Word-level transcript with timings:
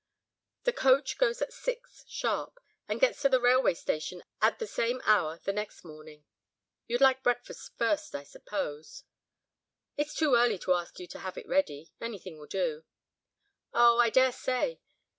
"The 0.63 0.73
coach 0.73 1.19
goes 1.19 1.43
at 1.43 1.53
six, 1.53 2.05
sharp; 2.07 2.59
and 2.87 2.99
gets 2.99 3.21
to 3.21 3.29
the 3.29 3.39
railway 3.39 3.75
station 3.75 4.23
at 4.41 4.57
the 4.57 4.65
same 4.65 4.99
hour 5.05 5.37
the 5.43 5.53
next 5.53 5.83
morning. 5.85 6.25
You'd 6.87 7.01
like 7.01 7.21
breakfast 7.21 7.77
first, 7.77 8.15
I 8.15 8.23
suppose?" 8.23 9.03
"It's 9.97 10.15
too 10.15 10.33
early 10.33 10.57
to 10.57 10.73
ask 10.73 10.99
you 10.99 11.05
to 11.05 11.19
have 11.19 11.37
it 11.37 11.47
ready—anything 11.47 12.39
will 12.39 12.47
do." 12.47 12.83
"Oh! 13.75 13.99
I 13.99 14.09
daresay. 14.09 14.79